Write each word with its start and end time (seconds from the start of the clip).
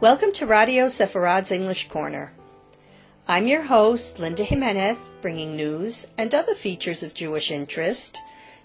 Welcome 0.00 0.32
to 0.32 0.46
Radio 0.46 0.86
Sefarad's 0.86 1.50
English 1.50 1.90
Corner. 1.90 2.32
I'm 3.28 3.46
your 3.46 3.60
host, 3.60 4.18
Linda 4.18 4.44
Jimenez, 4.44 5.10
bringing 5.20 5.56
news 5.56 6.06
and 6.16 6.34
other 6.34 6.54
features 6.54 7.02
of 7.02 7.12
Jewish 7.12 7.50
interest 7.50 8.18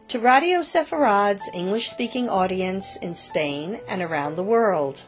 to 0.07 0.19
Radio 0.21 0.59
Sefarad's 0.59 1.49
English 1.53 1.89
speaking 1.89 2.29
audience 2.29 2.95
in 2.95 3.15
Spain 3.15 3.81
and 3.89 4.01
around 4.01 4.37
the 4.37 4.43
world. 4.43 5.03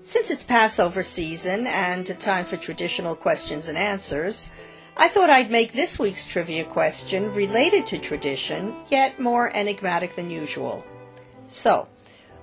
Since 0.00 0.30
it's 0.30 0.42
Passover 0.42 1.02
season 1.02 1.66
and 1.66 2.08
a 2.08 2.14
time 2.14 2.46
for 2.46 2.56
traditional 2.56 3.14
questions 3.14 3.68
and 3.68 3.76
answers, 3.76 4.48
I 4.96 5.08
thought 5.08 5.28
I'd 5.28 5.50
make 5.50 5.74
this 5.74 5.98
week's 5.98 6.24
trivia 6.24 6.64
question 6.64 7.34
related 7.34 7.86
to 7.88 7.98
tradition, 7.98 8.74
yet 8.88 9.20
more 9.20 9.54
enigmatic 9.54 10.16
than 10.16 10.30
usual. 10.30 10.82
So, 11.44 11.88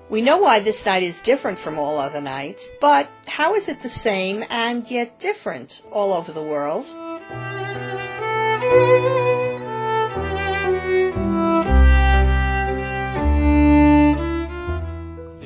we 0.09 0.21
know 0.21 0.38
why 0.38 0.59
this 0.59 0.85
night 0.85 1.03
is 1.03 1.21
different 1.21 1.59
from 1.59 1.80
all 1.80 1.98
other 1.98 2.21
nights, 2.21 2.70
but 2.81 3.09
how 3.27 3.55
is 3.55 3.67
it 3.67 3.81
the 3.81 3.89
same 3.89 4.44
and 4.49 4.89
yet 4.89 5.20
different 5.20 5.81
all 5.91 6.13
over 6.13 6.31
the 6.31 6.44
world? 6.44 6.91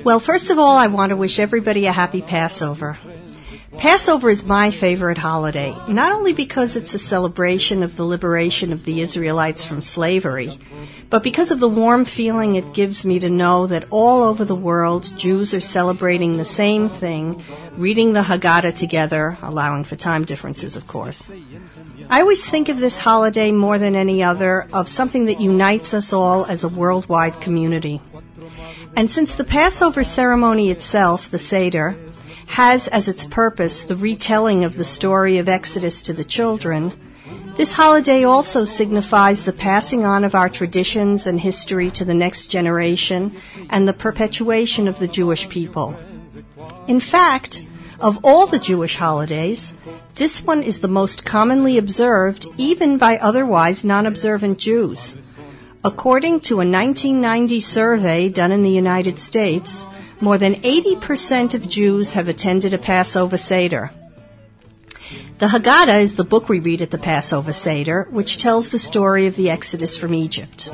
Well, 0.04 0.22
first 0.22 0.50
of 0.50 0.58
all, 0.58 0.78
I 0.78 0.88
want 0.88 1.10
to 1.10 1.18
wish 1.18 1.38
everybody 1.38 1.86
a 1.86 1.92
happy 1.92 2.22
Passover. 2.22 2.98
Passover 3.78 4.30
is 4.32 4.44
my 4.44 4.72
favorite 4.72 5.20
holiday, 5.20 5.76
not 5.88 6.12
only 6.12 6.34
because 6.34 6.76
it's 6.76 6.96
a 6.96 7.00
celebration 7.00 7.84
of 7.84 7.96
the 7.96 8.04
liberation 8.04 8.74
of 8.74 8.86
the 8.86 9.02
Israelites 9.02 9.64
from 9.64 9.82
slavery, 9.82 10.58
but 11.12 11.22
because 11.22 11.52
of 11.52 11.60
the 11.60 11.70
warm 11.70 12.04
feeling 12.04 12.56
it 12.56 12.74
gives 12.74 13.06
me 13.06 13.20
to 13.20 13.30
know 13.30 13.68
that 13.68 13.86
all 13.92 14.24
over 14.24 14.44
the 14.44 14.56
world 14.56 15.14
Jews 15.18 15.54
are 15.54 15.62
celebrating 15.62 16.38
the 16.38 16.46
same 16.46 16.90
thing, 16.90 17.44
reading 17.74 18.14
the 18.14 18.24
Haggadah 18.24 18.76
together, 18.76 19.38
allowing 19.44 19.84
for 19.84 19.96
time 19.96 20.26
differences, 20.26 20.76
of 20.76 20.88
course. 20.88 21.32
I 22.10 22.22
always 22.22 22.46
think 22.46 22.70
of 22.70 22.80
this 22.80 22.98
holiday 22.98 23.52
more 23.52 23.78
than 23.78 23.96
any 23.96 24.24
other 24.24 24.68
of 24.74 24.90
something 24.90 25.26
that 25.26 25.40
unites 25.40 25.94
us 25.94 26.14
all 26.14 26.46
as 26.46 26.64
a 26.64 26.70
worldwide 26.70 27.42
community. 27.42 28.02
And 28.96 29.12
since 29.12 29.36
the 29.36 29.44
Passover 29.44 30.04
ceremony 30.04 30.72
itself, 30.72 31.30
the 31.30 31.38
Seder, 31.38 31.96
has 32.48 32.88
as 32.88 33.08
its 33.08 33.26
purpose 33.26 33.84
the 33.84 33.96
retelling 33.96 34.64
of 34.64 34.76
the 34.76 34.84
story 34.84 35.38
of 35.38 35.48
Exodus 35.48 36.02
to 36.04 36.14
the 36.14 36.24
children, 36.24 36.92
this 37.56 37.74
holiday 37.74 38.24
also 38.24 38.64
signifies 38.64 39.44
the 39.44 39.52
passing 39.52 40.06
on 40.06 40.24
of 40.24 40.36
our 40.36 40.48
traditions 40.48 41.26
and 41.26 41.40
history 41.40 41.90
to 41.92 42.06
the 42.06 42.14
next 42.14 42.48
generation 42.48 43.36
and 43.72 43.88
the 43.88 43.94
perpetuation 43.94 44.88
of 44.88 45.00
the 45.00 45.08
Jewish 45.08 45.50
people. 45.50 45.96
In 46.88 47.00
fact, 47.00 47.64
of 48.00 48.24
all 48.24 48.46
the 48.46 48.60
Jewish 48.60 48.98
holidays, 48.98 49.74
this 50.16 50.44
one 50.44 50.62
is 50.62 50.80
the 50.80 50.88
most 50.88 51.26
commonly 51.26 51.80
observed 51.80 52.46
even 52.58 53.00
by 53.00 53.18
otherwise 53.18 53.84
non-observant 53.84 54.60
Jews. 54.60 55.16
According 55.84 56.42
to 56.42 56.56
a 56.56 56.58
1990 56.58 57.60
survey 57.60 58.30
done 58.30 58.52
in 58.52 58.62
the 58.62 58.70
United 58.70 59.18
States, 59.18 59.88
more 60.22 60.38
than 60.38 60.56
80% 60.56 61.54
of 61.54 61.70
Jews 61.70 62.14
have 62.14 62.28
attended 62.28 62.74
a 62.74 62.78
Passover 62.78 63.38
Seder. 63.38 63.92
The 65.40 65.48
Haggadah 65.48 66.02
is 66.02 66.16
the 66.16 66.24
book 66.24 66.50
we 66.50 66.60
read 66.60 66.82
at 66.82 66.92
the 66.92 66.98
Passover 66.98 67.54
Seder, 67.54 68.08
which 68.10 68.38
tells 68.38 68.70
the 68.70 68.80
story 68.80 69.28
of 69.28 69.36
the 69.36 69.50
Exodus 69.50 69.96
from 69.96 70.14
Egypt. 70.14 70.70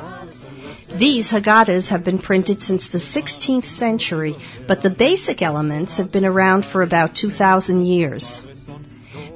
These 0.96 1.32
Haggadahs 1.32 1.90
have 1.90 2.04
been 2.04 2.20
printed 2.20 2.62
since 2.62 2.88
the 2.88 3.00
16th 3.00 3.66
century, 3.66 4.36
but 4.68 4.82
the 4.82 4.90
basic 4.90 5.42
elements 5.42 5.98
have 5.98 6.12
been 6.12 6.26
around 6.26 6.66
for 6.66 6.82
about 6.82 7.16
2,000 7.16 7.86
years. 7.86 8.48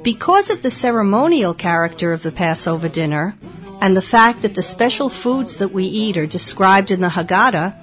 Because 0.04 0.50
of 0.50 0.62
the 0.62 0.70
ceremonial 0.70 1.54
character 1.54 2.14
of 2.14 2.24
the 2.24 2.31
Passover 2.31 2.88
dinner, 2.88 3.36
and 3.81 3.98
the 3.98 4.02
fact 4.02 4.42
that 4.44 4.54
the 4.54 4.64
special 4.64 5.10
foods 5.10 5.58
that 5.58 5.74
we 5.74 5.86
eat 5.86 6.16
are 6.18 6.26
described 6.26 6.92
in 6.92 7.02
the 7.02 7.10
Haggadah, 7.10 7.76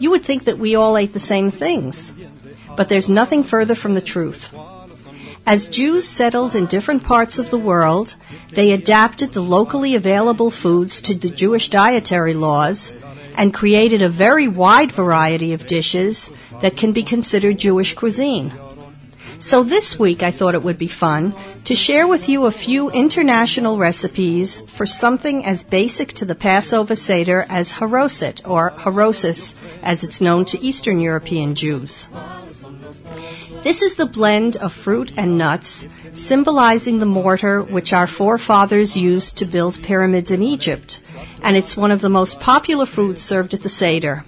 you 0.00 0.10
would 0.10 0.24
think 0.24 0.44
that 0.44 0.58
we 0.58 0.74
all 0.74 0.96
ate 0.96 1.12
the 1.12 1.20
same 1.20 1.52
things. 1.52 2.12
But 2.76 2.88
there's 2.88 3.08
nothing 3.08 3.44
further 3.44 3.76
from 3.76 3.94
the 3.94 4.00
truth. 4.00 4.52
As 5.46 5.68
Jews 5.68 6.06
settled 6.06 6.54
in 6.54 6.66
different 6.66 7.02
parts 7.04 7.38
of 7.38 7.50
the 7.50 7.58
world, 7.58 8.16
they 8.50 8.72
adapted 8.72 9.32
the 9.32 9.40
locally 9.40 9.94
available 9.94 10.50
foods 10.50 11.00
to 11.02 11.14
the 11.14 11.30
Jewish 11.30 11.70
dietary 11.70 12.34
laws 12.34 12.94
and 13.36 13.54
created 13.54 14.02
a 14.02 14.08
very 14.08 14.48
wide 14.48 14.92
variety 14.92 15.52
of 15.52 15.66
dishes 15.66 16.30
that 16.60 16.76
can 16.76 16.92
be 16.92 17.02
considered 17.02 17.58
Jewish 17.58 17.94
cuisine. 17.94 18.52
So 19.40 19.62
this 19.62 19.98
week 19.98 20.22
I 20.22 20.30
thought 20.30 20.54
it 20.54 20.62
would 20.62 20.76
be 20.76 20.86
fun 20.86 21.34
to 21.64 21.74
share 21.74 22.06
with 22.06 22.28
you 22.28 22.44
a 22.44 22.50
few 22.50 22.90
international 22.90 23.78
recipes 23.78 24.60
for 24.60 24.84
something 24.84 25.46
as 25.46 25.64
basic 25.64 26.12
to 26.14 26.26
the 26.26 26.34
Passover 26.34 26.94
Seder 26.94 27.46
as 27.48 27.72
haroset, 27.72 28.46
or 28.46 28.72
harosis, 28.72 29.54
as 29.82 30.04
it's 30.04 30.20
known 30.20 30.44
to 30.44 30.60
Eastern 30.60 31.00
European 31.00 31.54
Jews. 31.54 32.10
This 33.62 33.80
is 33.80 33.94
the 33.94 34.04
blend 34.04 34.58
of 34.58 34.74
fruit 34.74 35.10
and 35.16 35.38
nuts, 35.38 35.86
symbolizing 36.12 36.98
the 36.98 37.06
mortar 37.06 37.62
which 37.62 37.94
our 37.94 38.06
forefathers 38.06 38.94
used 38.94 39.38
to 39.38 39.46
build 39.46 39.82
pyramids 39.82 40.30
in 40.30 40.42
Egypt, 40.42 41.00
and 41.42 41.56
it's 41.56 41.78
one 41.78 41.90
of 41.90 42.02
the 42.02 42.10
most 42.10 42.40
popular 42.40 42.84
foods 42.84 43.22
served 43.22 43.54
at 43.54 43.62
the 43.62 43.70
Seder. 43.70 44.22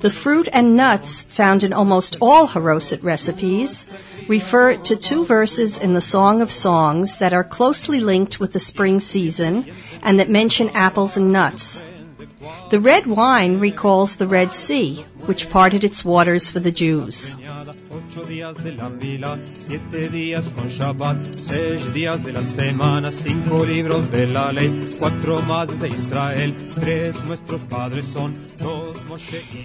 The 0.00 0.10
fruit 0.10 0.48
and 0.52 0.76
nuts 0.76 1.22
found 1.22 1.62
in 1.62 1.72
almost 1.72 2.16
all 2.20 2.48
haroset 2.48 3.04
recipes 3.04 3.88
refer 4.28 4.76
to 4.76 4.96
two 4.96 5.24
verses 5.24 5.78
in 5.78 5.94
the 5.94 6.00
Song 6.00 6.40
of 6.40 6.50
Songs 6.50 7.18
that 7.18 7.32
are 7.32 7.44
closely 7.44 8.00
linked 8.00 8.40
with 8.40 8.52
the 8.52 8.60
spring 8.60 9.00
season 9.00 9.66
and 10.02 10.18
that 10.18 10.30
mention 10.30 10.70
apples 10.70 11.16
and 11.16 11.32
nuts. 11.32 11.82
The 12.70 12.80
red 12.80 13.06
wine 13.06 13.58
recalls 13.58 14.16
the 14.16 14.26
Red 14.26 14.54
Sea, 14.54 15.04
which 15.26 15.50
parted 15.50 15.84
its 15.84 16.04
waters 16.04 16.50
for 16.50 16.60
the 16.60 16.72
Jews. 16.72 17.34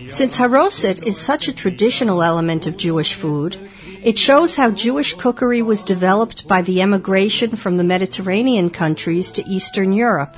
Since 0.07 0.37
haroset 0.37 1.03
is 1.03 1.17
such 1.17 1.47
a 1.47 1.53
traditional 1.53 2.23
element 2.23 2.67
of 2.67 2.77
Jewish 2.77 3.13
food, 3.13 3.57
it 4.03 4.17
shows 4.17 4.55
how 4.55 4.71
Jewish 4.71 5.13
cookery 5.13 5.61
was 5.61 5.83
developed 5.83 6.47
by 6.47 6.61
the 6.61 6.81
emigration 6.81 7.55
from 7.55 7.77
the 7.77 7.83
Mediterranean 7.83 8.69
countries 8.69 9.31
to 9.33 9.47
Eastern 9.47 9.93
Europe, 9.93 10.35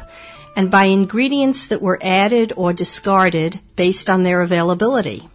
and 0.55 0.69
by 0.69 0.85
ingredients 0.85 1.67
that 1.67 1.81
were 1.81 1.99
added 2.01 2.53
or 2.57 2.73
discarded 2.73 3.59
based 3.75 4.09
on 4.09 4.23
their 4.23 4.41
availability. 4.41 5.29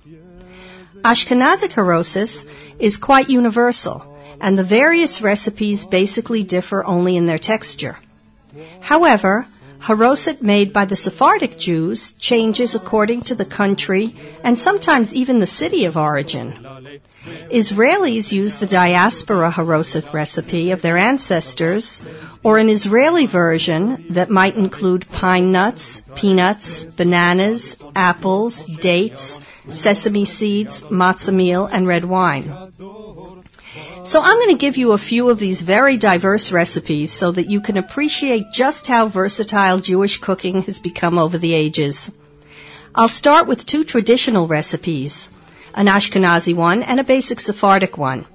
Ashkenazic 1.02 1.72
harosis 1.72 2.48
is 2.78 2.96
quite 2.96 3.30
universal, 3.30 4.04
and 4.40 4.58
the 4.58 4.64
various 4.64 5.22
recipes 5.22 5.84
basically 5.84 6.42
differ 6.42 6.84
only 6.84 7.16
in 7.16 7.26
their 7.26 7.38
texture. 7.38 7.98
However, 8.80 9.46
Haroset 9.80 10.42
made 10.42 10.72
by 10.72 10.84
the 10.84 10.96
Sephardic 10.96 11.58
Jews 11.58 12.12
changes 12.12 12.74
according 12.74 13.22
to 13.22 13.34
the 13.34 13.44
country 13.44 14.14
and 14.42 14.58
sometimes 14.58 15.14
even 15.14 15.38
the 15.38 15.46
city 15.46 15.84
of 15.84 15.96
origin. 15.96 16.52
Israelis 17.50 18.32
use 18.32 18.56
the 18.56 18.66
diaspora 18.66 19.52
Haroset 19.52 20.12
recipe 20.12 20.70
of 20.70 20.82
their 20.82 20.96
ancestors 20.96 22.06
or 22.42 22.58
an 22.58 22.68
Israeli 22.68 23.26
version 23.26 24.06
that 24.10 24.30
might 24.30 24.56
include 24.56 25.08
pine 25.10 25.52
nuts, 25.52 26.02
peanuts, 26.14 26.84
bananas, 26.84 27.76
apples, 27.94 28.66
dates, 28.80 29.40
sesame 29.68 30.24
seeds, 30.24 30.82
matzah 30.82 31.34
meal, 31.34 31.66
and 31.66 31.86
red 31.86 32.04
wine. 32.04 32.72
So 34.06 34.20
I'm 34.22 34.38
going 34.38 34.50
to 34.50 34.54
give 34.54 34.76
you 34.76 34.92
a 34.92 34.98
few 34.98 35.30
of 35.30 35.40
these 35.40 35.62
very 35.62 35.96
diverse 35.96 36.52
recipes 36.52 37.10
so 37.12 37.32
that 37.32 37.50
you 37.50 37.60
can 37.60 37.76
appreciate 37.76 38.52
just 38.52 38.86
how 38.86 39.08
versatile 39.08 39.80
Jewish 39.80 40.18
cooking 40.18 40.62
has 40.62 40.78
become 40.78 41.18
over 41.18 41.36
the 41.36 41.52
ages. 41.54 42.12
I'll 42.94 43.08
start 43.08 43.48
with 43.48 43.66
two 43.66 43.82
traditional 43.82 44.46
recipes, 44.46 45.28
an 45.74 45.86
Ashkenazi 45.86 46.54
one 46.54 46.84
and 46.84 47.00
a 47.00 47.04
basic 47.04 47.40
Sephardic 47.40 47.98
one, 47.98 48.26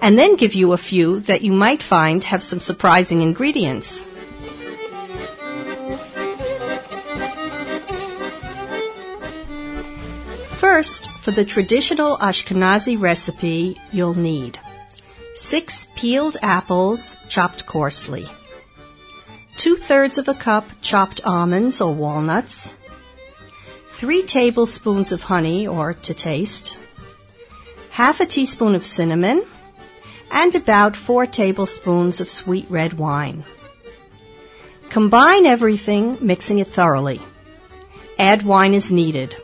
and 0.00 0.18
then 0.18 0.36
give 0.36 0.54
you 0.54 0.72
a 0.72 0.78
few 0.78 1.20
that 1.20 1.42
you 1.42 1.52
might 1.52 1.82
find 1.82 2.24
have 2.24 2.42
some 2.42 2.58
surprising 2.58 3.20
ingredients. 3.20 4.04
First, 10.56 11.10
for 11.20 11.30
the 11.30 11.44
traditional 11.44 12.16
Ashkenazi 12.16 12.98
recipe, 12.98 13.78
you'll 13.92 14.14
need 14.14 14.58
six 15.34 15.88
peeled 15.96 16.36
apples 16.42 17.16
chopped 17.28 17.66
coarsely, 17.66 18.26
two 19.56 19.76
thirds 19.76 20.16
of 20.16 20.28
a 20.28 20.34
cup 20.34 20.64
chopped 20.80 21.20
almonds 21.24 21.80
or 21.80 21.92
walnuts, 21.92 22.76
three 23.88 24.22
tablespoons 24.22 25.12
of 25.12 25.24
honey 25.24 25.66
or 25.66 25.92
to 25.92 26.14
taste, 26.14 26.78
half 27.90 28.20
a 28.20 28.26
teaspoon 28.26 28.74
of 28.74 28.86
cinnamon, 28.86 29.44
and 30.30 30.54
about 30.54 30.96
4 30.96 31.26
tablespoons 31.26 32.20
of 32.20 32.28
sweet 32.28 32.66
red 32.68 32.94
wine. 32.94 33.44
Combine 34.88 35.46
everything, 35.46 36.18
mixing 36.20 36.58
it 36.58 36.66
thoroughly. 36.66 37.20
Add 38.18 38.42
wine 38.42 38.74
as 38.74 38.90
needed. 38.90 39.36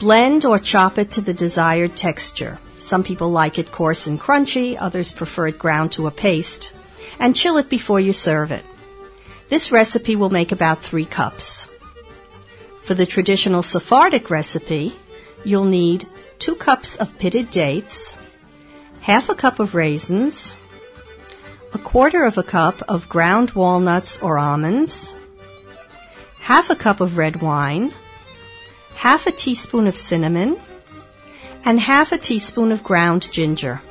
Blend 0.00 0.44
or 0.44 0.58
chop 0.58 0.98
it 0.98 1.10
to 1.12 1.20
the 1.20 1.34
desired 1.34 1.96
texture. 1.96 2.58
Some 2.78 3.02
people 3.02 3.30
like 3.30 3.58
it 3.58 3.72
coarse 3.72 4.06
and 4.06 4.20
crunchy, 4.20 4.76
others 4.78 5.12
prefer 5.12 5.48
it 5.48 5.58
ground 5.58 5.92
to 5.92 6.06
a 6.06 6.10
paste. 6.10 6.72
And 7.18 7.34
chill 7.34 7.56
it 7.56 7.70
before 7.70 8.00
you 8.00 8.12
serve 8.12 8.52
it. 8.52 8.64
This 9.48 9.72
recipe 9.72 10.16
will 10.16 10.30
make 10.30 10.52
about 10.52 10.82
three 10.82 11.06
cups. 11.06 11.68
For 12.82 12.94
the 12.94 13.06
traditional 13.06 13.62
Sephardic 13.62 14.30
recipe, 14.30 14.94
you'll 15.44 15.64
need 15.64 16.06
two 16.38 16.54
cups 16.56 16.96
of 16.96 17.18
pitted 17.18 17.50
dates, 17.50 18.16
half 19.00 19.28
a 19.28 19.34
cup 19.34 19.58
of 19.58 19.74
raisins, 19.74 20.56
a 21.72 21.78
quarter 21.78 22.24
of 22.24 22.38
a 22.38 22.42
cup 22.42 22.82
of 22.88 23.08
ground 23.08 23.52
walnuts 23.52 24.20
or 24.20 24.38
almonds, 24.38 25.14
half 26.40 26.70
a 26.70 26.76
cup 26.76 27.00
of 27.00 27.16
red 27.16 27.40
wine, 27.40 27.92
half 28.94 29.26
a 29.26 29.32
teaspoon 29.32 29.86
of 29.86 29.96
cinnamon, 29.96 30.56
and 31.66 31.80
half 31.80 32.12
a 32.12 32.18
teaspoon 32.18 32.70
of 32.70 32.84
ground 32.84 33.30
ginger. 33.32 33.82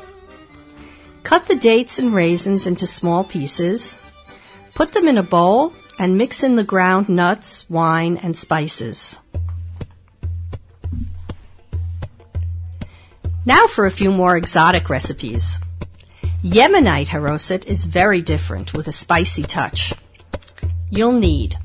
Cut 1.23 1.47
the 1.47 1.57
dates 1.57 1.99
and 1.99 2.15
raisins 2.15 2.65
into 2.65 2.87
small 2.87 3.25
pieces, 3.25 3.99
put 4.73 4.93
them 4.93 5.07
in 5.07 5.17
a 5.17 5.23
bowl, 5.23 5.73
and 5.99 6.17
mix 6.17 6.41
in 6.43 6.55
the 6.55 6.63
ground 6.63 7.09
nuts, 7.09 7.69
wine, 7.69 8.17
and 8.17 8.37
spices. 8.37 9.19
Now 13.45 13.67
for 13.67 13.85
a 13.85 13.91
few 13.91 14.11
more 14.11 14.37
exotic 14.37 14.89
recipes. 14.89 15.59
Yemenite 16.43 17.07
haroset 17.07 17.65
is 17.65 17.85
very 17.85 18.21
different 18.21 18.73
with 18.73 18.87
a 18.87 18.91
spicy 18.91 19.43
touch. 19.43 19.93
You'll 20.89 21.19
need 21.19 21.57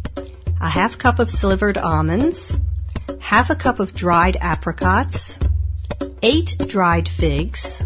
a 0.60 0.68
half 0.68 0.98
cup 0.98 1.18
of 1.18 1.30
slivered 1.30 1.78
almonds, 1.78 2.58
half 3.20 3.48
a 3.48 3.54
cup 3.54 3.78
of 3.78 3.94
dried 3.94 4.36
apricots, 4.40 5.38
eight 6.22 6.56
dried 6.66 7.08
figs, 7.08 7.82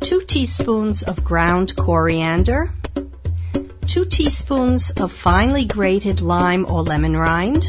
two 0.00 0.20
teaspoons 0.22 1.02
of 1.02 1.24
ground 1.24 1.74
coriander, 1.76 2.72
two 3.86 4.04
teaspoons 4.04 4.90
of 4.92 5.10
finely 5.10 5.64
grated 5.64 6.20
lime 6.20 6.66
or 6.68 6.82
lemon 6.82 7.16
rind, 7.16 7.66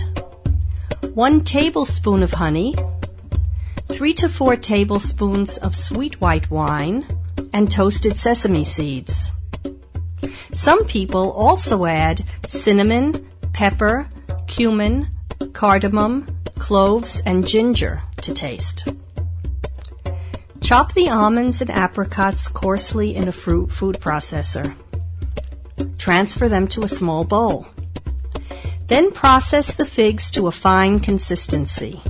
one 1.14 1.44
tablespoon 1.44 2.24
of 2.24 2.34
honey, 2.34 2.76
three 3.88 4.14
to 4.14 4.28
four 4.28 4.56
tablespoons 4.56 5.58
of 5.58 5.76
sweet 5.76 6.20
white 6.20 6.50
wine, 6.50 7.06
and 7.54 7.72
toasted 7.72 8.18
sesame 8.18 8.64
seeds. 8.64 9.32
Some 10.52 10.86
people 10.86 11.32
also 11.32 11.86
add 11.86 12.26
cinnamon, 12.48 13.14
pepper, 13.54 14.08
cumin, 14.48 15.10
cardamom, 15.54 16.28
cloves, 16.58 17.22
and 17.26 17.48
ginger 17.48 18.02
to 18.22 18.34
taste. 18.34 18.88
Chop 20.66 20.94
the 20.94 21.10
almonds 21.10 21.62
and 21.62 21.70
apricots 21.70 22.48
coarsely 22.48 23.16
in 23.16 23.28
a 23.28 23.32
fruit 23.32 23.70
food 23.72 23.98
processor. 24.00 24.74
Transfer 26.00 26.50
them 26.50 26.68
to 26.70 26.82
a 26.82 26.88
small 26.88 27.24
bowl. 27.24 27.68
Then 28.88 29.12
process 29.12 29.76
the 29.76 29.86
figs 29.86 30.32
to 30.32 30.48
a 30.48 30.52
fine 30.52 31.00
consistency. 31.02 32.02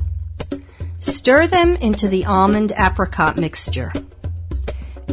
Stir 1.01 1.47
them 1.47 1.75
into 1.75 2.07
the 2.07 2.23
almond 2.23 2.71
apricot 2.77 3.37
mixture. 3.37 3.91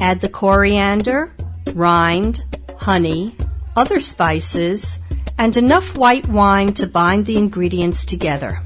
Add 0.01 0.21
the 0.21 0.29
coriander, 0.29 1.33
rind, 1.75 2.45
honey, 2.79 3.35
other 3.75 3.99
spices, 3.99 5.01
and 5.37 5.57
enough 5.57 5.97
white 5.97 6.29
wine 6.29 6.75
to 6.75 6.87
bind 6.87 7.27
the 7.27 7.39
ingredients 7.39 8.05
together. 8.05 8.63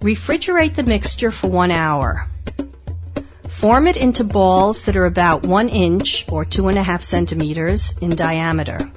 Refrigerate 0.00 0.74
the 0.74 0.84
mixture 0.84 1.30
for 1.30 1.48
one 1.48 1.70
hour. 1.70 2.30
Form 3.62 3.86
it 3.86 3.96
into 3.96 4.24
balls 4.24 4.86
that 4.86 4.96
are 4.96 5.06
about 5.06 5.46
one 5.46 5.68
inch 5.68 6.26
or 6.32 6.44
two 6.44 6.66
and 6.66 6.76
a 6.76 6.82
half 6.82 7.00
centimeters 7.00 7.96
in 7.98 8.16
diameter. 8.16 8.90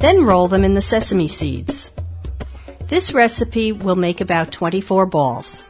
Then 0.00 0.24
roll 0.24 0.48
them 0.48 0.64
in 0.64 0.74
the 0.74 0.82
sesame 0.82 1.28
seeds. 1.28 1.92
This 2.88 3.14
recipe 3.14 3.70
will 3.70 3.94
make 3.94 4.20
about 4.20 4.50
24 4.50 5.06
balls. 5.06 5.62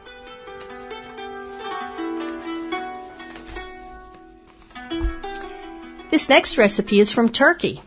This 6.09 6.27
next 6.27 6.57
recipe 6.57 6.99
is 6.99 7.11
from 7.11 7.29
Turkey. 7.29 7.83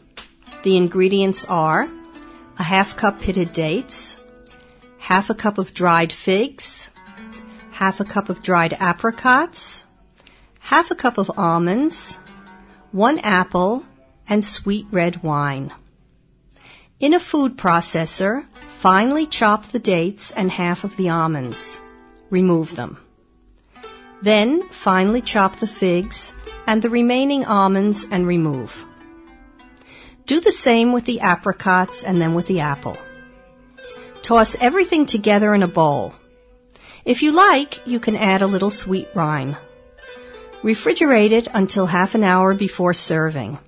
The 0.62 0.76
ingredients 0.76 1.44
are 1.46 1.88
a 2.61 2.62
half 2.62 2.96
cup 2.96 3.20
pitted 3.20 3.52
dates, 3.52 4.16
half 4.99 5.28
a 5.28 5.34
cup 5.34 5.58
of 5.58 5.75
dried 5.75 6.12
figs, 6.12 6.90
half 7.72 7.99
a 7.99 8.05
cup 8.05 8.28
of 8.28 8.44
dried 8.44 8.75
apricots, 8.75 9.84
half 10.75 10.91
a 10.91 10.94
cup 10.97 11.19
of 11.19 11.31
almonds, 11.37 12.19
one 12.91 13.21
apple, 13.21 13.85
and 14.29 14.44
sweet 14.44 14.85
red 14.91 15.23
wine. 15.23 15.73
In 16.99 17.15
a 17.15 17.21
food 17.21 17.56
processor, 17.56 18.44
finely 18.67 19.25
chop 19.25 19.67
the 19.67 19.79
dates 19.79 20.32
and 20.32 20.50
half 20.50 20.82
of 20.82 20.97
the 20.97 21.09
almonds. 21.11 21.81
Remove 22.29 22.75
them. 22.75 22.99
Then 24.21 24.69
finely 24.71 25.21
chop 25.21 25.61
the 25.61 25.69
figs 25.69 26.35
and 26.67 26.82
the 26.82 26.91
remaining 26.91 27.44
almonds 27.44 28.05
and 28.11 28.26
remove. 28.26 28.85
Do 30.26 30.41
the 30.41 30.50
same 30.67 30.91
with 30.91 31.05
the 31.05 31.21
apricots 31.21 32.03
and 32.03 32.21
then 32.21 32.35
with 32.35 32.49
the 32.49 32.59
apple. 32.59 32.99
Toss 34.23 34.56
everything 34.56 35.06
together 35.06 35.55
in 35.55 35.62
a 35.62 35.69
bowl. 35.69 36.15
If 37.05 37.23
you 37.23 37.31
like, 37.31 37.87
you 37.87 38.00
can 38.00 38.17
add 38.17 38.43
a 38.43 38.49
little 38.49 38.71
sweet 38.71 39.06
rind. 39.15 39.56
Refrigerate 40.64 41.32
it 41.32 41.46
until 41.52 41.84
half 41.84 42.14
an 42.14 42.25
hour 42.25 42.55
before 42.55 42.94
serving. 42.94 43.58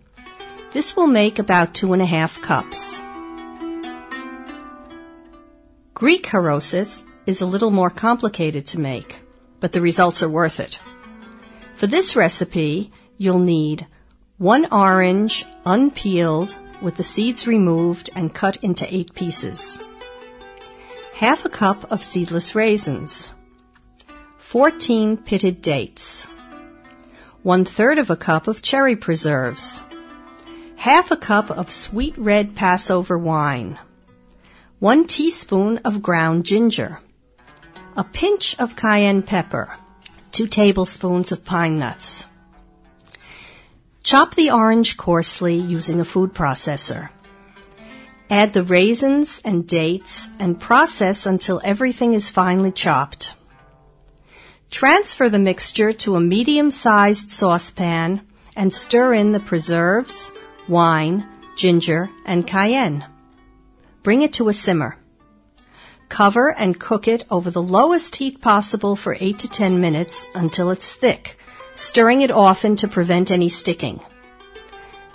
This 0.73 0.97
will 0.97 1.07
make 1.07 1.39
about 1.39 1.75
two 1.75 1.93
and 1.93 2.01
a 2.01 2.07
half 2.07 2.41
cups. 2.41 3.03
Greek 5.93 6.25
harosis 6.25 7.05
is 7.27 7.43
a 7.43 7.47
little 7.47 7.71
more 7.71 7.91
complicated 7.91 8.65
to 8.69 8.81
make, 8.81 9.21
but 9.61 9.73
the 9.73 9.83
results 9.83 10.23
are 10.23 10.29
worth 10.31 10.59
it. 10.59 10.79
For 11.75 11.87
this 11.87 12.17
recipe, 12.17 12.91
you'll 13.19 13.41
need 13.41 13.87
one 14.39 14.67
orange, 14.73 15.45
unpeeled, 15.67 16.57
with 16.81 16.97
the 16.97 17.03
seeds 17.03 17.47
removed 17.47 18.09
and 18.15 18.35
cut 18.35 18.57
into 18.63 18.87
eight 18.95 19.13
pieces. 19.13 19.79
Half 21.13 21.45
a 21.45 21.51
cup 21.51 21.93
of 21.93 22.03
seedless 22.03 22.55
raisins. 22.55 23.35
14 24.39 25.19
pitted 25.19 25.61
dates. 25.61 26.27
One 27.47 27.65
third 27.65 28.01
of 28.01 28.11
a 28.11 28.17
cup 28.17 28.49
of 28.49 28.61
cherry 28.61 28.97
preserves. 28.97 29.81
Half 30.79 31.13
a 31.13 31.17
cup 31.17 31.49
of 31.49 31.71
sweet 31.71 32.19
red 32.19 32.57
Passover 32.57 33.17
wine. 33.17 33.79
One 34.81 35.07
teaspoon 35.07 35.79
of 35.85 36.03
ground 36.03 36.45
ginger. 36.45 36.99
A 37.97 38.03
pinch 38.03 38.59
of 38.59 38.75
cayenne 38.75 39.23
pepper 39.23 39.71
2 40.33 40.49
tablespoons 40.49 41.31
of 41.31 41.45
pine 41.45 41.79
nuts. 41.79 42.27
Chop 44.03 44.35
the 44.35 44.51
orange 44.51 44.97
coarsely 44.97 45.55
using 45.55 46.01
a 46.01 46.05
food 46.05 46.35
processor. 46.35 47.11
Add 48.29 48.55
the 48.55 48.65
raisins 48.65 49.41
and 49.45 49.69
dates 49.69 50.29
and 50.41 50.59
process 50.59 51.27
until 51.27 51.61
everything 51.63 52.13
is 52.13 52.29
finely 52.29 52.73
chopped. 52.73 53.35
Transfer 54.71 55.29
the 55.29 55.39
mixture 55.39 55.93
to 55.93 56.17
a 56.17 56.21
medium-sized 56.21 57.31
saucepan 57.31 58.21
and 58.57 58.73
stir 58.75 59.15
in 59.15 59.33
the 59.33 59.41
preserves, 59.41 60.33
wine, 60.69 61.27
ginger, 61.57 62.11
and 62.25 62.47
cayenne. 62.47 63.05
Bring 64.03 64.23
it 64.23 64.33
to 64.35 64.49
a 64.49 64.53
simmer. 64.53 64.99
Cover 66.09 66.53
and 66.53 66.79
cook 66.79 67.09
it 67.09 67.25
over 67.31 67.51
the 67.51 67.63
lowest 67.63 68.17
heat 68.17 68.41
possible 68.41 68.97
for 68.97 69.17
8 69.19 69.39
to 69.39 69.49
10 69.49 69.81
minutes 69.81 70.27
until 70.35 70.71
it's 70.71 70.95
thick, 70.95 71.39
stirring 71.75 72.21
it 72.21 72.31
often 72.31 72.77
to 72.77 72.89
prevent 72.89 73.31
any 73.31 73.49
sticking. 73.49 74.01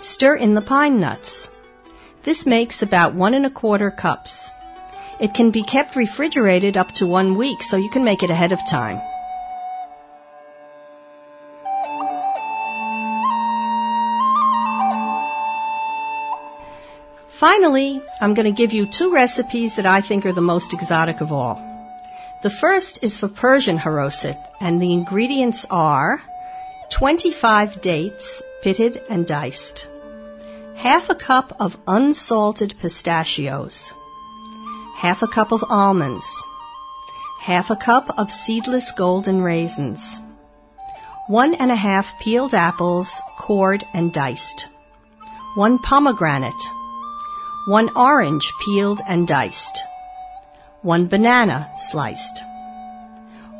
Stir 0.00 0.36
in 0.36 0.54
the 0.54 0.62
pine 0.62 0.98
nuts. 0.98 1.50
This 2.24 2.46
makes 2.46 2.82
about 2.82 3.14
one 3.14 3.34
and 3.34 3.46
a 3.46 3.50
quarter 3.50 3.90
cups. 3.90 4.50
It 5.20 5.34
can 5.34 5.50
be 5.50 5.62
kept 5.62 5.94
refrigerated 5.94 6.76
up 6.76 6.92
to 6.92 7.06
one 7.06 7.36
week, 7.36 7.62
so 7.62 7.76
you 7.76 7.90
can 7.90 8.04
make 8.04 8.22
it 8.22 8.30
ahead 8.30 8.52
of 8.52 8.58
time. 8.68 9.00
Finally, 17.42 18.00
I'm 18.20 18.34
going 18.34 18.46
to 18.46 18.56
give 18.56 18.72
you 18.72 18.86
two 18.86 19.12
recipes 19.12 19.74
that 19.74 19.84
I 19.84 20.00
think 20.00 20.24
are 20.24 20.32
the 20.32 20.40
most 20.40 20.72
exotic 20.72 21.20
of 21.20 21.32
all. 21.32 21.56
The 22.44 22.50
first 22.50 23.00
is 23.02 23.18
for 23.18 23.26
Persian 23.26 23.78
haroset, 23.78 24.38
and 24.60 24.80
the 24.80 24.92
ingredients 24.92 25.66
are 25.68 26.22
25 26.90 27.80
dates, 27.80 28.44
pitted 28.62 29.02
and 29.10 29.26
diced, 29.26 29.88
half 30.76 31.10
a 31.10 31.16
cup 31.16 31.56
of 31.58 31.76
unsalted 31.88 32.74
pistachios, 32.78 33.92
half 34.98 35.20
a 35.20 35.26
cup 35.26 35.50
of 35.50 35.64
almonds, 35.68 36.46
half 37.40 37.70
a 37.70 37.76
cup 37.90 38.16
of 38.20 38.30
seedless 38.30 38.92
golden 38.92 39.42
raisins, 39.42 40.22
one 41.26 41.56
and 41.56 41.72
a 41.72 41.82
half 41.90 42.20
peeled 42.20 42.54
apples, 42.54 43.20
cored 43.36 43.82
and 43.94 44.12
diced, 44.12 44.68
one 45.56 45.76
pomegranate, 45.80 46.68
one 47.66 47.90
orange 47.96 48.52
peeled 48.64 49.00
and 49.06 49.28
diced, 49.28 49.78
one 50.82 51.06
banana 51.06 51.70
sliced, 51.78 52.42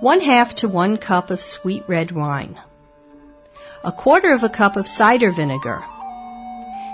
one 0.00 0.21
half 0.21 0.54
to 0.56 0.68
one 0.68 0.97
cup 0.97 1.30
of 1.30 1.40
sweet 1.40 1.85
red 1.87 2.11
wine 2.11 2.59
a 3.85 3.90
quarter 3.90 4.32
of 4.32 4.44
a 4.44 4.49
cup 4.49 4.76
of 4.76 4.87
cider 4.87 5.32
vinegar, 5.32 5.82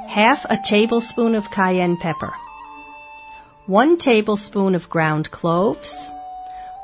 half 0.06 0.46
a 0.48 0.56
tablespoon 0.64 1.34
of 1.34 1.50
cayenne 1.50 1.98
pepper, 1.98 2.32
one 3.66 3.98
tablespoon 3.98 4.74
of 4.74 4.88
ground 4.88 5.30
cloves, 5.30 6.08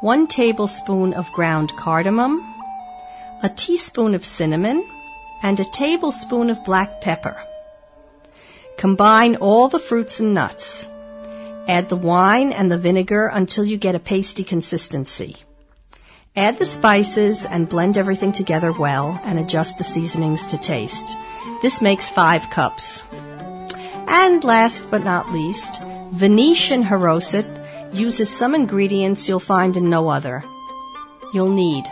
one 0.02 0.26
tablespoon 0.26 1.14
of 1.14 1.32
ground 1.32 1.72
cardamom, 1.78 2.42
a 3.42 3.48
teaspoon 3.48 4.14
of 4.14 4.24
cinnamon, 4.24 4.84
and 5.42 5.58
a 5.58 5.64
tablespoon 5.72 6.50
of 6.50 6.62
black 6.66 7.00
pepper. 7.00 7.34
Combine 8.76 9.36
all 9.36 9.68
the 9.68 9.78
fruits 9.78 10.20
and 10.20 10.34
nuts. 10.34 10.88
Add 11.66 11.88
the 11.88 11.96
wine 11.96 12.52
and 12.52 12.70
the 12.70 12.78
vinegar 12.78 13.26
until 13.26 13.64
you 13.64 13.76
get 13.76 13.94
a 13.94 13.98
pasty 13.98 14.44
consistency. 14.44 15.36
Add 16.36 16.58
the 16.58 16.66
spices 16.66 17.46
and 17.46 17.68
blend 17.68 17.96
everything 17.96 18.32
together 18.32 18.72
well 18.72 19.20
and 19.24 19.38
adjust 19.38 19.78
the 19.78 19.84
seasonings 19.84 20.46
to 20.48 20.58
taste. 20.58 21.16
This 21.62 21.80
makes 21.80 22.10
five 22.10 22.50
cups. 22.50 23.02
And 24.08 24.42
last 24.44 24.90
but 24.90 25.04
not 25.04 25.32
least, 25.32 25.80
Venetian 26.12 26.82
Haroset 26.82 27.46
uses 27.94 28.28
some 28.28 28.54
ingredients 28.54 29.28
you'll 29.28 29.40
find 29.40 29.76
in 29.76 29.88
no 29.88 30.08
other. 30.08 30.44
You'll 31.32 31.52
need 31.52 31.84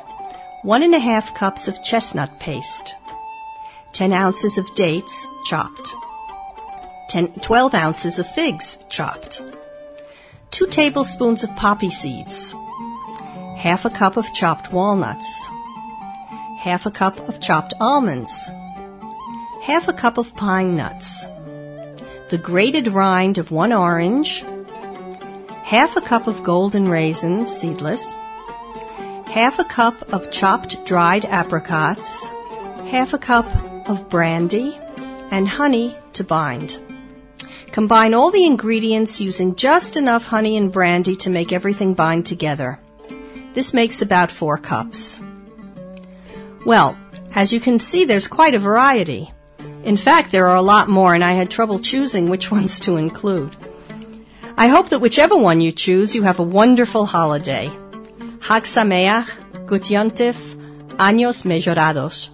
one 0.62 0.82
and 0.82 0.94
a 0.94 0.98
half 0.98 1.34
cups 1.34 1.68
of 1.68 1.82
chestnut 1.82 2.38
paste, 2.38 2.94
10 3.92 4.12
ounces 4.12 4.58
of 4.58 4.74
dates 4.74 5.28
chopped, 5.44 5.94
10, 7.12 7.40
12 7.42 7.74
ounces 7.74 8.18
of 8.18 8.26
figs 8.26 8.78
chopped, 8.88 9.42
2 10.52 10.66
tablespoons 10.68 11.44
of 11.44 11.54
poppy 11.56 11.90
seeds, 11.90 12.54
half 13.58 13.84
a 13.84 13.90
cup 13.90 14.16
of 14.16 14.32
chopped 14.32 14.72
walnuts, 14.72 15.46
half 16.60 16.86
a 16.86 16.90
cup 16.90 17.28
of 17.28 17.38
chopped 17.38 17.74
almonds, 17.82 18.50
half 19.62 19.88
a 19.88 19.92
cup 19.92 20.16
of 20.16 20.34
pine 20.36 20.74
nuts, 20.74 21.26
the 22.30 22.40
grated 22.42 22.88
rind 22.88 23.36
of 23.36 23.50
one 23.50 23.74
orange, 23.74 24.42
half 25.64 25.98
a 25.98 26.00
cup 26.00 26.26
of 26.26 26.42
golden 26.42 26.88
raisins, 26.88 27.54
seedless, 27.54 28.14
half 29.26 29.58
a 29.58 29.64
cup 29.64 30.14
of 30.14 30.30
chopped 30.30 30.82
dried 30.86 31.26
apricots, 31.26 32.28
half 32.88 33.12
a 33.12 33.18
cup 33.18 33.44
of 33.86 34.08
brandy, 34.08 34.78
and 35.30 35.46
honey 35.46 35.94
to 36.14 36.24
bind. 36.24 36.78
Combine 37.72 38.12
all 38.12 38.30
the 38.30 38.44
ingredients 38.44 39.18
using 39.18 39.56
just 39.56 39.96
enough 39.96 40.26
honey 40.26 40.58
and 40.58 40.70
brandy 40.70 41.16
to 41.16 41.30
make 41.30 41.54
everything 41.54 41.94
bind 41.94 42.26
together. 42.26 42.78
This 43.54 43.72
makes 43.72 44.02
about 44.02 44.30
four 44.30 44.58
cups. 44.58 45.22
Well, 46.66 46.98
as 47.34 47.50
you 47.50 47.60
can 47.60 47.78
see, 47.78 48.04
there's 48.04 48.28
quite 48.28 48.52
a 48.52 48.58
variety. 48.58 49.32
In 49.84 49.96
fact, 49.96 50.32
there 50.32 50.48
are 50.48 50.56
a 50.56 50.62
lot 50.62 50.90
more, 50.90 51.14
and 51.14 51.24
I 51.24 51.32
had 51.32 51.50
trouble 51.50 51.78
choosing 51.78 52.28
which 52.28 52.50
ones 52.56 52.78
to 52.80 52.98
include. 52.98 53.56
I 54.58 54.68
hope 54.68 54.90
that 54.90 55.00
whichever 55.00 55.36
one 55.36 55.62
you 55.62 55.72
choose, 55.72 56.14
you 56.14 56.24
have 56.24 56.38
a 56.38 56.54
wonderful 56.60 57.06
holiday. 57.06 57.70
Hag 58.42 58.64
Sameach, 58.64 59.30
Años 60.98 61.44
Mejorados. 61.44 62.28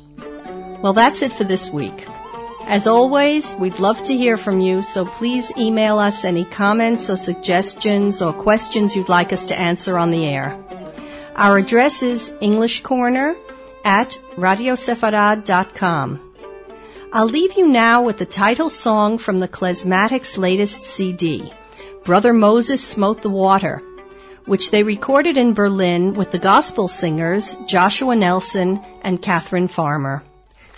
Well, 0.83 0.93
that's 0.93 1.23
it 1.23 1.33
for 1.33 1.45
this 1.45 1.71
week. 1.71 2.07
As 2.69 2.87
always, 2.87 3.57
we'd 3.57 3.79
love 3.79 4.03
to 4.03 4.15
hear 4.15 4.37
from 4.37 4.61
you, 4.61 4.83
so 4.83 5.07
please 5.07 5.51
email 5.57 5.99
us 5.99 6.23
any 6.23 6.45
comments 6.45 7.09
or 7.09 7.17
suggestions 7.17 8.21
or 8.21 8.35
questions 8.35 8.95
you'd 8.95 9.09
like 9.09 9.33
us 9.33 9.47
to 9.47 9.59
answer 9.59 9.99
on 9.99 10.11
the 10.11 10.27
air. 10.27 10.55
Our 11.35 11.57
address 11.57 12.03
is 12.03 12.31
English 12.43 12.83
Corner 12.83 13.35
at 13.87 14.19
radiosefarad.com. 14.37 16.21
I'll 17.11 17.25
leave 17.25 17.57
you 17.57 17.67
now 17.67 18.03
with 18.03 18.19
the 18.19 18.27
title 18.27 18.69
song 18.69 19.17
from 19.17 19.39
the 19.39 19.49
Klezmatics' 19.49 20.37
latest 20.37 20.85
CD, 20.85 21.51
Brother 22.05 22.35
Moses 22.35 22.87
Smote 22.87 23.23
the 23.23 23.31
Water, 23.31 23.83
which 24.45 24.73
they 24.73 24.83
recorded 24.83 25.39
in 25.39 25.55
Berlin 25.55 26.13
with 26.13 26.33
the 26.33 26.39
gospel 26.39 26.87
singers 26.87 27.57
Joshua 27.67 28.15
Nelson 28.15 28.85
and 29.01 29.23
Catherine 29.23 29.69
Farmer. 29.69 30.23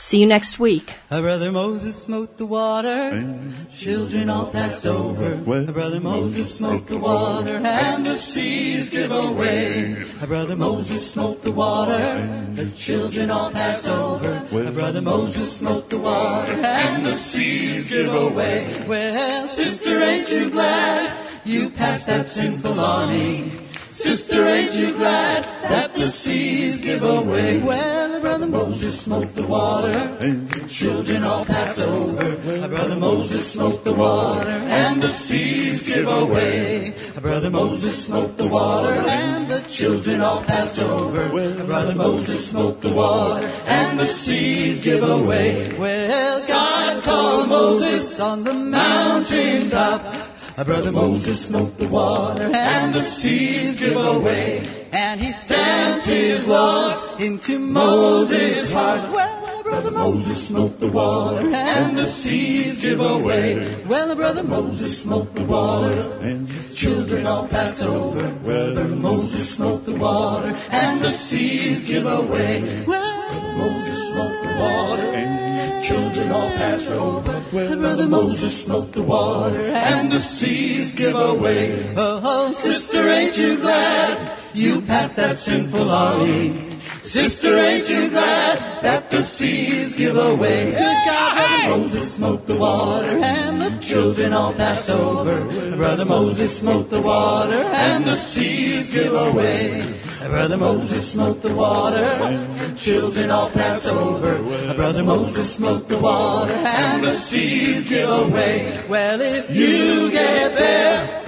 See 0.03 0.19
you 0.19 0.27
next 0.27 0.59
week. 0.59 0.95
Our 1.11 1.21
brother 1.21 1.53
Moses 1.53 2.05
smote 2.05 2.39
the 2.39 2.47
water, 2.47 2.89
and 2.89 3.71
children 3.71 4.31
all 4.31 4.47
passed 4.47 4.87
over. 4.87 5.35
Our 5.47 5.73
brother 5.73 6.01
Moses 6.01 6.57
smote 6.57 6.87
the 6.87 6.97
water, 6.97 7.61
and 7.63 8.07
the 8.07 8.15
seas 8.15 8.89
give 8.89 9.13
away. 9.13 10.03
Our 10.23 10.27
brother 10.27 10.57
Moses 10.57 11.13
smote 11.13 11.43
the 11.43 11.53
water, 11.53 11.93
and 11.93 12.57
the 12.57 12.71
children 12.71 13.31
all 13.31 13.51
passed 13.51 13.87
over. 13.87 14.43
Our 14.51 14.73
brother 14.73 15.03
Moses 15.03 15.55
smote 15.55 15.91
the 15.91 15.99
water, 15.99 16.55
and 16.55 17.05
the 17.05 17.13
seas 17.13 17.91
give 17.91 18.15
away. 18.15 18.83
Well, 18.89 19.47
sister, 19.47 20.01
ain't 20.01 20.31
you 20.31 20.49
glad 20.49 21.15
you 21.45 21.69
passed 21.69 22.07
that 22.07 22.25
sinful 22.25 22.81
army? 22.81 23.53
Sister, 23.91 24.47
ain't 24.47 24.73
you 24.73 24.95
glad 24.95 25.45
that 25.69 25.93
the 25.93 26.09
seas 26.09 26.81
give 26.81 27.03
away? 27.03 27.61
Well, 27.61 28.00
brother 28.00 28.00
Moses 28.51 29.01
smote 29.01 29.35
the 29.35 29.47
water, 29.47 29.97
and 30.21 30.51
the 30.51 30.69
children 30.69 31.23
all 31.23 31.45
passed 31.45 31.87
over. 31.87 32.37
Brother 32.69 32.97
Moses 32.97 33.53
smote 33.53 33.85
the 33.85 33.95
water, 33.95 34.51
and 34.51 35.01
the 35.01 35.09
seas 35.09 35.83
give 35.83 36.09
away. 36.09 36.95
Brother 37.21 37.51
Moses 37.51 38.07
smote 38.07 38.37
the 38.37 38.47
water, 38.47 38.93
and 38.93 39.49
the 39.49 39.61
children 39.69 40.21
all 40.21 40.43
passed 40.43 40.79
over. 40.81 41.29
Brother 41.67 41.95
Moses 41.95 42.51
smote 42.51 42.81
the 42.81 42.93
water, 42.93 43.47
and 43.67 43.99
the 43.99 44.07
seas 44.07 44.83
give 44.83 45.03
away. 45.03 45.75
Well, 45.79 46.47
God 46.47 47.03
called 47.05 47.49
Moses 47.49 48.19
on 48.21 48.45
the 48.45 48.55
mountain 48.55 49.71
top. 49.71 50.03
Brother 50.65 50.93
Moses 50.93 51.47
smote 51.47 51.79
the 51.79 51.89
water 51.89 52.51
and 52.55 52.93
the 52.93 53.01
seas 53.01 53.81
give 53.81 53.97
away. 53.97 54.80
And 54.93 55.21
he 55.21 55.33
stamped 55.33 56.07
his 56.07 56.49
laws 56.49 57.21
into 57.21 57.59
Moses' 57.59 58.73
heart. 58.73 59.01
Well, 59.13 59.63
Brother 59.63 59.93
Moses 59.93 60.49
smote 60.49 60.81
the 60.81 60.89
water 60.89 61.47
and 61.55 61.97
the 61.97 62.05
seas 62.05 62.83
give 62.83 63.01
away. 63.01 63.55
Well, 63.87 64.15
Brother 64.17 64.43
Moses 64.43 65.03
smote 65.03 65.33
the 65.35 65.45
water 65.45 66.19
and 66.21 66.49
the 66.49 66.75
children 66.75 67.25
all 67.25 67.47
passed 67.47 67.85
over. 67.87 68.35
Well, 68.43 68.75
Brother 68.75 68.97
Moses 68.97 69.55
smote 69.55 69.87
the 69.87 69.95
water 69.95 70.55
and 70.71 71.01
the 71.01 71.13
seas 71.13 71.87
give 71.87 72.07
away. 72.07 72.85
Well, 72.85 73.31
Brother 73.31 73.57
Moses 73.59 74.09
smote 74.09 74.43
the 74.43 74.55
water 74.59 75.03
and 75.03 75.85
children 75.85 76.33
all 76.33 76.51
pass 76.51 76.91
over. 76.91 77.43
Well, 77.53 77.79
Brother 77.79 78.07
Moses 78.07 78.65
smote 78.65 78.93
the 78.93 79.03
water 79.03 79.57
and 79.57 80.11
the 80.11 80.19
seas 80.19 80.97
give 80.97 81.15
away. 81.15 81.95
Oh, 81.97 82.51
sister, 82.51 83.09
ain't 83.09 83.39
you 83.39 83.57
glad 83.57 84.40
you 84.55 84.81
pass 84.83 85.17
that 85.17 85.37
sinful 85.37 85.91
army? 85.91 86.71
Sister, 87.03 87.59
ain't 87.59 87.89
you 87.89 88.11
glad 88.11 88.83
that 88.83 89.11
the 89.11 89.23
seas 89.23 89.97
give 89.97 90.17
away? 90.17 90.73
Good 90.73 90.99
God, 91.07 91.67
Brother 91.67 91.79
Moses 91.79 92.15
smote 92.15 92.47
the 92.47 92.57
water 92.57 93.19
and 93.23 93.61
the 93.61 93.71
children 93.81 94.33
all 94.33 94.53
passed 94.53 94.91
over. 94.91 95.45
Brother 95.77 96.05
Moses 96.05 96.59
smote 96.59 96.91
the 96.91 97.01
water 97.01 97.63
and 97.63 98.05
the 98.05 98.15
seas 98.15 98.91
give 98.93 99.15
away. 99.15 99.95
Brother 100.29 100.59
Moses 100.59 101.13
smote 101.13 101.43
the 101.43 101.53
water, 101.53 102.05
and 102.05 102.61
the 102.61 102.79
children 102.79 103.31
all 103.31 103.51
passed 103.51 103.87
over. 103.89 104.41
Brother 104.75 105.03
Moses 105.03 105.57
smote 105.57 105.89
the 105.89 105.99
water, 105.99 106.53
and 106.53 107.03
the 107.03 107.11
seas 107.11 107.89
give 107.89 108.09
away. 108.09 108.81
Well, 108.89 109.21
if 109.21 109.51
you 109.51 110.11
get 110.13 110.55
there 110.55 111.20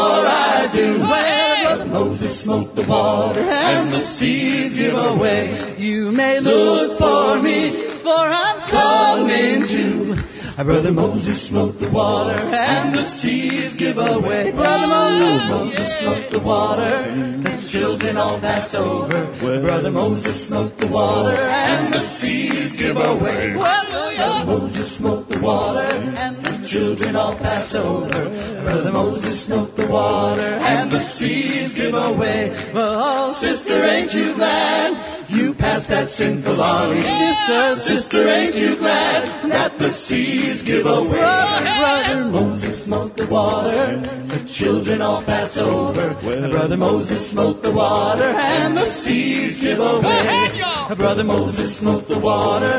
I 0.00 0.68
do, 0.72 1.00
well, 1.00 1.76
Brother 1.76 1.90
Moses 1.90 2.40
smote 2.40 2.74
the 2.74 2.82
water, 2.82 3.40
and 3.40 3.92
the 3.92 4.00
seas 4.00 4.74
give 4.74 4.94
away. 4.94 5.56
You 5.76 6.12
may 6.12 6.40
look 6.40 6.98
for 6.98 7.40
me, 7.42 7.70
for 8.04 8.24
I'm 8.44 8.60
coming 8.68 9.66
to. 9.66 10.16
Brother 10.64 10.92
Moses 10.92 11.40
smote 11.48 11.78
the 11.78 11.88
water 11.88 12.38
and 12.52 12.94
the 12.94 13.02
seas 13.02 13.74
give 13.74 13.96
away. 13.96 14.50
Brother 14.50 14.88
Moses, 14.88 15.48
Moses 15.48 15.98
smote 15.98 16.30
the 16.30 16.38
water, 16.40 17.10
the 17.42 17.66
children 17.66 18.00
children 18.00 18.16
all 18.16 18.38
passed 18.40 18.74
over. 18.74 19.26
Brother 19.60 19.90
Moses 19.90 20.48
smote 20.48 20.76
the 20.78 20.86
water, 20.86 21.36
and 21.36 21.92
the 21.92 21.98
seas 21.98 22.76
give 22.76 22.96
away. 22.96 23.52
Brother 23.52 24.44
Moses 24.46 24.96
smote 24.96 25.28
the 25.28 25.38
water, 25.38 25.80
and 25.80 26.36
the 26.36 26.49
children 26.70 27.16
all 27.16 27.34
pass 27.34 27.74
over. 27.74 28.30
Brother 28.62 28.92
Moses 28.92 29.44
smote 29.44 29.76
the 29.76 29.86
water, 29.88 30.40
and 30.40 30.88
the 30.88 31.00
seas 31.00 31.74
give 31.74 31.94
away. 31.94 32.52
Oh, 32.74 33.32
sister, 33.32 33.74
ain't 33.74 34.14
you 34.14 34.34
glad? 34.34 34.96
You 35.28 35.52
passed 35.52 35.88
that 35.88 36.10
sinful 36.10 36.60
army, 36.60 37.00
sister, 37.00 37.74
sister, 37.74 38.28
ain't 38.28 38.54
you 38.54 38.76
glad 38.76 39.50
that 39.50 39.78
the 39.78 39.88
seas 39.88 40.62
give 40.62 40.86
away? 40.86 41.18
Brother, 41.18 42.30
Moses 42.30 42.84
smote 42.84 43.16
the 43.16 43.26
water, 43.26 43.96
the 44.26 44.48
children 44.48 45.02
all 45.02 45.22
passed 45.22 45.58
over. 45.58 46.14
Brother 46.50 46.76
Moses 46.76 47.30
smote 47.30 47.62
the 47.64 47.72
water, 47.72 48.22
and 48.22 48.76
the 48.76 48.84
seas 48.84 49.60
give 49.60 49.80
away. 49.80 50.50
Brother 50.96 51.24
Moses 51.24 51.78
smote 51.78 52.06
the 52.06 52.18
water, 52.18 52.76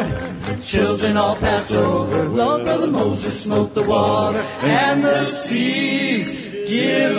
Children 0.64 1.18
all 1.18 1.36
passed 1.36 1.72
over. 1.72 2.24
Love, 2.26 2.64
Brother 2.64 2.88
Moses 2.88 3.44
smote 3.44 3.74
the 3.74 3.84
water, 3.84 4.40
and 4.62 5.04
the 5.04 5.26
seas 5.26 6.34
give 6.70 7.18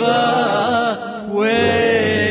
away. 1.29 2.22